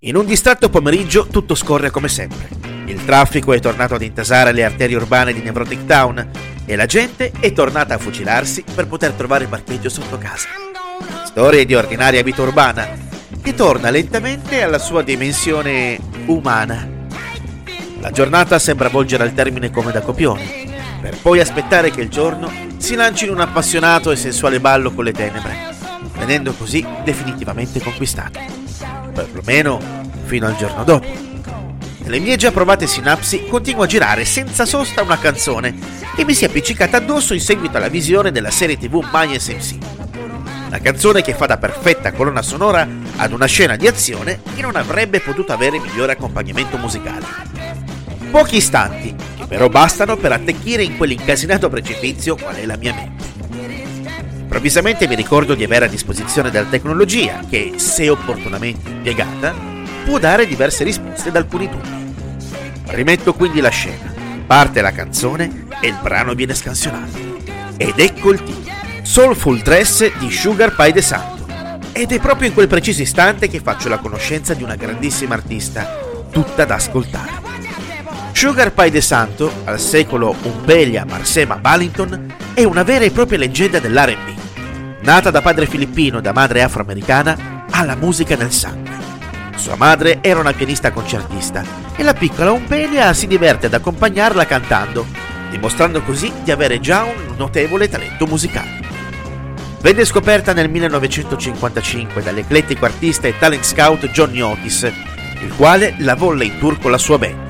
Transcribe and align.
In 0.00 0.14
un 0.14 0.26
distratto 0.26 0.68
pomeriggio 0.68 1.26
tutto 1.26 1.54
scorre 1.54 1.88
come 1.88 2.08
sempre. 2.08 2.50
Il 2.84 3.02
traffico 3.06 3.54
è 3.54 3.60
tornato 3.60 3.94
ad 3.94 4.02
intasare 4.02 4.52
le 4.52 4.62
arterie 4.62 4.96
urbane 4.96 5.32
di 5.32 5.40
Nevrotic 5.40 5.86
Town 5.86 6.30
e 6.66 6.76
la 6.76 6.84
gente 6.84 7.32
è 7.40 7.50
tornata 7.54 7.94
a 7.94 7.98
fucilarsi 7.98 8.62
per 8.74 8.88
poter 8.88 9.12
trovare 9.12 9.46
parcheggio 9.46 9.88
sotto 9.88 10.18
casa. 10.18 10.48
Storie 11.24 11.64
di 11.64 11.74
ordinaria 11.74 12.22
vita 12.22 12.42
urbana 12.42 12.86
che 13.40 13.54
torna 13.54 13.88
lentamente 13.88 14.60
alla 14.60 14.78
sua 14.78 15.00
dimensione 15.00 15.98
umana. 16.26 16.86
La 17.98 18.10
giornata 18.10 18.58
sembra 18.58 18.90
volgere 18.90 19.22
al 19.22 19.32
termine 19.32 19.70
come 19.70 19.92
da 19.92 20.02
copione, 20.02 20.44
per 21.00 21.16
poi 21.22 21.40
aspettare 21.40 21.90
che 21.90 22.02
il 22.02 22.10
giorno 22.10 22.52
si 22.76 22.96
lanci 22.96 23.24
in 23.24 23.30
un 23.30 23.40
appassionato 23.40 24.10
e 24.10 24.16
sensuale 24.16 24.60
ballo 24.60 24.92
con 24.92 25.04
le 25.04 25.12
tenebre, 25.12 25.74
venendo 26.18 26.52
così 26.52 26.86
definitivamente 27.02 27.80
conquistato 27.80 28.65
perlomeno 29.16 29.80
fino 30.24 30.46
al 30.46 30.56
giorno 30.56 30.84
dopo. 30.84 31.06
Nelle 31.98 32.18
mie 32.20 32.36
già 32.36 32.52
provate 32.52 32.86
sinapsi 32.86 33.46
continua 33.46 33.84
a 33.84 33.88
girare 33.88 34.24
senza 34.24 34.64
sosta 34.64 35.02
una 35.02 35.18
canzone 35.18 35.74
che 36.14 36.24
mi 36.24 36.34
si 36.34 36.44
è 36.44 36.48
appiccicata 36.48 36.98
addosso 36.98 37.34
in 37.34 37.40
seguito 37.40 37.78
alla 37.78 37.88
visione 37.88 38.30
della 38.30 38.50
serie 38.50 38.76
tv 38.76 39.04
Mayes 39.10 39.48
MC. 39.48 39.78
Una 40.68 40.78
canzone 40.78 41.22
che 41.22 41.34
fa 41.34 41.46
da 41.46 41.56
perfetta 41.56 42.12
colonna 42.12 42.42
sonora 42.42 42.86
ad 43.16 43.32
una 43.32 43.46
scena 43.46 43.76
di 43.76 43.88
azione 43.88 44.40
che 44.54 44.62
non 44.62 44.76
avrebbe 44.76 45.20
potuto 45.20 45.52
avere 45.52 45.80
migliore 45.80 46.12
accompagnamento 46.12 46.76
musicale. 46.76 47.24
Pochi 48.30 48.56
istanti, 48.56 49.14
che 49.36 49.46
però 49.46 49.68
bastano 49.68 50.16
per 50.16 50.32
attecchire 50.32 50.82
in 50.82 50.96
quell'incasinato 50.96 51.68
precipizio 51.68 52.36
qual 52.36 52.56
è 52.56 52.66
la 52.66 52.76
mia 52.76 52.94
mente. 52.94 53.35
Improvvisamente 54.56 55.06
mi 55.06 55.16
ricordo 55.16 55.54
di 55.54 55.64
avere 55.64 55.84
a 55.84 55.88
disposizione 55.88 56.50
della 56.50 56.64
tecnologia 56.64 57.42
che, 57.46 57.74
se 57.76 58.08
opportunamente 58.08 58.88
impiegata, 58.88 59.54
può 60.02 60.18
dare 60.18 60.46
diverse 60.46 60.82
risposte 60.82 61.28
ad 61.28 61.36
alcuni 61.36 61.68
dubbi. 61.68 62.14
Rimetto 62.86 63.34
quindi 63.34 63.60
la 63.60 63.68
scena, 63.68 64.14
parte 64.46 64.80
la 64.80 64.92
canzone 64.92 65.66
e 65.78 65.88
il 65.88 65.98
brano 66.00 66.32
viene 66.32 66.54
scansionato. 66.54 67.18
Ed 67.76 67.98
ecco 67.98 68.32
il 68.32 68.42
titolo, 68.42 68.74
Soulful 69.02 69.60
Dress 69.60 70.10
di 70.16 70.30
Sugar 70.30 70.74
Pie 70.74 70.92
de 70.92 71.02
Santo. 71.02 71.46
Ed 71.92 72.12
è 72.12 72.18
proprio 72.18 72.48
in 72.48 72.54
quel 72.54 72.66
preciso 72.66 73.02
istante 73.02 73.48
che 73.48 73.60
faccio 73.60 73.90
la 73.90 73.98
conoscenza 73.98 74.54
di 74.54 74.62
una 74.62 74.76
grandissima 74.76 75.34
artista, 75.34 76.24
tutta 76.30 76.64
da 76.64 76.76
ascoltare. 76.76 77.44
Sugar 78.32 78.72
Pie 78.72 78.90
de 78.90 79.02
Santo, 79.02 79.52
al 79.64 79.78
secolo 79.78 80.34
Umbelia 80.44 81.04
Marsema 81.04 81.56
Ballington, 81.56 82.34
è 82.54 82.64
una 82.64 82.84
vera 82.84 83.04
e 83.04 83.10
propria 83.10 83.36
leggenda 83.36 83.80
dell'R&B 83.80 84.35
Nata 85.06 85.30
da 85.30 85.40
padre 85.40 85.66
filippino 85.66 86.18
e 86.18 86.20
da 86.20 86.32
madre 86.32 86.64
afroamericana, 86.64 87.64
ha 87.70 87.84
la 87.84 87.94
musica 87.94 88.34
nel 88.34 88.50
sangue. 88.50 88.90
Sua 89.54 89.76
madre 89.76 90.18
era 90.20 90.40
una 90.40 90.52
pianista 90.52 90.90
concertista 90.90 91.62
e 91.94 92.02
la 92.02 92.12
piccola 92.12 92.50
Umpelia 92.50 93.12
si 93.12 93.28
diverte 93.28 93.66
ad 93.66 93.74
accompagnarla 93.74 94.46
cantando, 94.46 95.06
dimostrando 95.48 96.02
così 96.02 96.32
di 96.42 96.50
avere 96.50 96.80
già 96.80 97.04
un 97.04 97.36
notevole 97.36 97.88
talento 97.88 98.26
musicale. 98.26 98.80
Venne 99.80 100.04
scoperta 100.04 100.52
nel 100.52 100.68
1955 100.68 102.20
dall'eclettico 102.20 102.84
artista 102.84 103.28
e 103.28 103.38
talent 103.38 103.62
scout 103.62 104.10
Johnny 104.10 104.40
Otis, 104.40 104.92
il 105.40 105.54
quale 105.56 105.94
la 105.98 106.16
volle 106.16 106.46
in 106.46 106.58
tour 106.58 106.80
con 106.80 106.90
la 106.90 106.98
sua 106.98 107.16
band. 107.16 107.44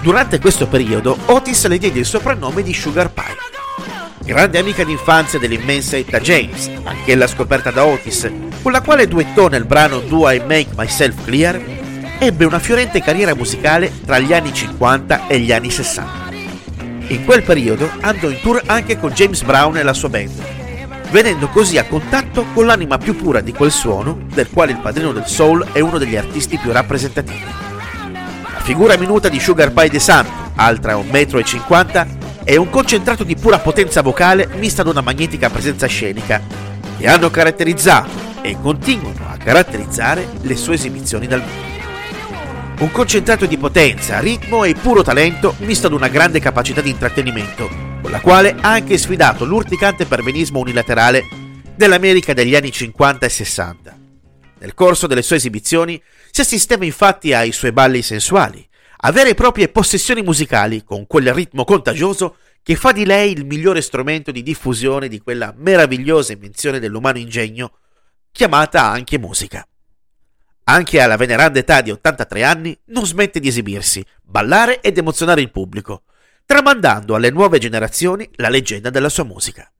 Durante 0.00 0.38
questo 0.38 0.66
periodo 0.66 1.14
Otis 1.26 1.66
le 1.66 1.76
diede 1.76 1.98
il 1.98 2.06
soprannome 2.06 2.62
di 2.62 2.72
Sugar 2.72 3.10
Pie 3.10 3.49
grande 4.24 4.58
amica 4.58 4.84
d'infanzia 4.84 5.38
dell'immensa 5.38 5.96
Etta 5.96 6.20
James, 6.20 6.70
anch'ella 6.84 7.26
scoperta 7.26 7.70
da 7.70 7.84
Otis, 7.84 8.30
con 8.62 8.72
la 8.72 8.80
quale 8.80 9.08
duettò 9.08 9.48
nel 9.48 9.64
brano 9.64 10.00
Do 10.00 10.30
I 10.30 10.38
Make 10.40 10.68
Myself 10.76 11.24
Clear, 11.24 11.60
ebbe 12.18 12.44
una 12.44 12.58
fiorente 12.58 13.02
carriera 13.02 13.34
musicale 13.34 13.90
tra 14.04 14.18
gli 14.18 14.32
anni 14.32 14.52
50 14.52 15.26
e 15.26 15.38
gli 15.40 15.52
anni 15.52 15.70
60. 15.70 16.28
In 17.08 17.24
quel 17.24 17.42
periodo 17.42 17.90
andò 18.00 18.28
in 18.28 18.40
tour 18.40 18.62
anche 18.66 18.98
con 18.98 19.10
James 19.10 19.42
Brown 19.42 19.76
e 19.76 19.82
la 19.82 19.94
sua 19.94 20.10
band, 20.10 20.30
venendo 21.10 21.48
così 21.48 21.78
a 21.78 21.84
contatto 21.84 22.44
con 22.52 22.66
l'anima 22.66 22.98
più 22.98 23.16
pura 23.16 23.40
di 23.40 23.52
quel 23.52 23.72
suono, 23.72 24.26
del 24.32 24.48
quale 24.50 24.72
il 24.72 24.78
padrino 24.78 25.12
del 25.12 25.26
soul 25.26 25.66
è 25.72 25.80
uno 25.80 25.98
degli 25.98 26.16
artisti 26.16 26.58
più 26.58 26.70
rappresentativi. 26.70 27.44
La 28.52 28.60
figura 28.60 28.96
minuta 28.96 29.28
di 29.28 29.40
Sugar 29.40 29.72
Pie 29.72 29.88
De 29.88 29.98
Santo, 29.98 30.52
altra 30.54 30.94
1,50 30.94 32.06
m, 32.06 32.19
è 32.50 32.56
un 32.56 32.68
concentrato 32.68 33.22
di 33.22 33.36
pura 33.36 33.60
potenza 33.60 34.02
vocale 34.02 34.48
mista 34.56 34.82
ad 34.82 34.88
una 34.88 35.02
magnetica 35.02 35.48
presenza 35.48 35.86
scenica 35.86 36.42
che 36.98 37.06
hanno 37.06 37.30
caratterizzato 37.30 38.10
e 38.42 38.56
continuano 38.60 39.28
a 39.28 39.36
caratterizzare 39.36 40.28
le 40.40 40.56
sue 40.56 40.74
esibizioni 40.74 41.28
dal 41.28 41.42
mondo. 41.42 42.82
Un 42.82 42.90
concentrato 42.90 43.46
di 43.46 43.56
potenza, 43.56 44.18
ritmo 44.18 44.64
e 44.64 44.74
puro 44.74 45.02
talento 45.02 45.54
misto 45.58 45.86
ad 45.86 45.92
una 45.92 46.08
grande 46.08 46.40
capacità 46.40 46.80
di 46.80 46.90
intrattenimento, 46.90 47.68
con 48.02 48.10
la 48.10 48.20
quale 48.20 48.56
ha 48.60 48.72
anche 48.72 48.98
sfidato 48.98 49.44
l'urticante 49.44 50.04
pervenismo 50.04 50.58
unilaterale 50.58 51.28
dell'America 51.76 52.32
degli 52.32 52.56
anni 52.56 52.72
50 52.72 53.26
e 53.26 53.28
60. 53.28 53.98
Nel 54.58 54.74
corso 54.74 55.06
delle 55.06 55.22
sue 55.22 55.36
esibizioni 55.36 56.02
si 56.32 56.40
assisteva 56.40 56.84
infatti 56.84 57.32
ai 57.32 57.52
suoi 57.52 57.70
balli 57.70 58.02
sensuali, 58.02 58.68
a 59.02 59.12
vere 59.12 59.30
e 59.30 59.34
proprie 59.34 59.68
possessioni 59.68 60.22
musicali 60.22 60.84
con 60.84 61.06
quel 61.06 61.32
ritmo 61.32 61.64
contagioso 61.64 62.36
che 62.62 62.76
fa 62.76 62.92
di 62.92 63.06
lei 63.06 63.32
il 63.32 63.46
migliore 63.46 63.80
strumento 63.80 64.30
di 64.30 64.42
diffusione 64.42 65.08
di 65.08 65.20
quella 65.20 65.54
meravigliosa 65.56 66.32
invenzione 66.32 66.78
dell'umano 66.78 67.18
ingegno 67.18 67.72
chiamata 68.30 68.84
anche 68.84 69.18
musica. 69.18 69.66
Anche 70.64 71.00
alla 71.00 71.16
veneranda 71.16 71.58
età 71.58 71.80
di 71.80 71.90
83 71.90 72.44
anni 72.44 72.78
non 72.86 73.06
smette 73.06 73.40
di 73.40 73.48
esibirsi, 73.48 74.04
ballare 74.22 74.80
ed 74.80 74.98
emozionare 74.98 75.40
il 75.40 75.50
pubblico, 75.50 76.02
tramandando 76.44 77.14
alle 77.14 77.30
nuove 77.30 77.58
generazioni 77.58 78.28
la 78.34 78.50
leggenda 78.50 78.90
della 78.90 79.08
sua 79.08 79.24
musica. 79.24 79.70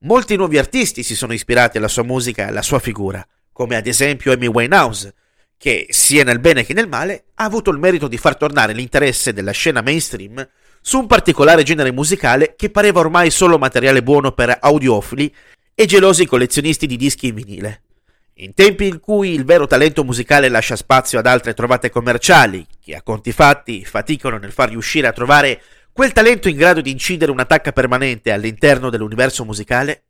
Molti 0.00 0.36
nuovi 0.36 0.58
artisti 0.58 1.02
si 1.02 1.16
sono 1.16 1.32
ispirati 1.32 1.76
alla 1.76 1.88
sua 1.88 2.04
musica 2.04 2.44
e 2.44 2.48
alla 2.48 2.62
sua 2.62 2.78
figura, 2.78 3.26
come 3.52 3.76
ad 3.76 3.86
esempio 3.86 4.32
Amy 4.32 4.46
Winehouse, 4.46 5.14
che, 5.56 5.86
sia 5.90 6.24
nel 6.24 6.40
bene 6.40 6.64
che 6.64 6.74
nel 6.74 6.88
male, 6.88 7.24
ha 7.34 7.44
avuto 7.44 7.70
il 7.70 7.78
merito 7.78 8.08
di 8.08 8.18
far 8.18 8.36
tornare 8.36 8.72
l'interesse 8.72 9.32
della 9.32 9.52
scena 9.52 9.80
mainstream 9.80 10.46
su 10.80 10.98
un 10.98 11.06
particolare 11.06 11.62
genere 11.62 11.92
musicale 11.92 12.54
che 12.56 12.70
pareva 12.70 13.00
ormai 13.00 13.30
solo 13.30 13.58
materiale 13.58 14.02
buono 14.02 14.32
per 14.32 14.58
audiofili 14.60 15.34
e 15.74 15.86
gelosi 15.86 16.26
collezionisti 16.26 16.86
di 16.86 16.96
dischi 16.96 17.28
in 17.28 17.34
vinile. 17.34 17.82
In 18.38 18.52
tempi 18.52 18.88
in 18.88 19.00
cui 19.00 19.30
il 19.30 19.44
vero 19.44 19.66
talento 19.66 20.04
musicale 20.04 20.48
lascia 20.48 20.76
spazio 20.76 21.18
ad 21.18 21.26
altre 21.26 21.54
trovate 21.54 21.88
commerciali, 21.88 22.66
che 22.82 22.96
a 22.96 23.02
conti 23.02 23.32
fatti 23.32 23.84
faticano 23.84 24.38
nel 24.38 24.52
far 24.52 24.70
riuscire 24.70 25.06
a 25.06 25.12
trovare 25.12 25.62
quel 25.92 26.12
talento 26.12 26.48
in 26.48 26.56
grado 26.56 26.80
di 26.80 26.90
incidere 26.90 27.30
una 27.30 27.44
tacca 27.44 27.70
permanente 27.70 28.32
all'interno 28.32 28.90
dell'universo 28.90 29.44
musicale, 29.44 30.02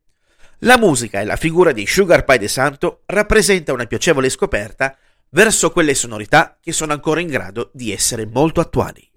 la 0.60 0.78
musica 0.78 1.20
e 1.20 1.24
la 1.24 1.36
figura 1.36 1.72
di 1.72 1.86
Sugar 1.86 2.24
Pie 2.24 2.38
de 2.38 2.48
Santo 2.48 3.02
rappresenta 3.06 3.74
una 3.74 3.84
piacevole 3.84 4.30
scoperta 4.30 4.96
verso 5.34 5.72
quelle 5.72 5.94
sonorità 5.94 6.58
che 6.60 6.72
sono 6.72 6.92
ancora 6.92 7.20
in 7.20 7.26
grado 7.26 7.70
di 7.72 7.92
essere 7.92 8.24
molto 8.24 8.60
attuali. 8.60 9.13